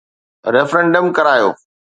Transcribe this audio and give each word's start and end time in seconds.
Referendum 0.53 1.05
ڪرايو. 1.17 1.49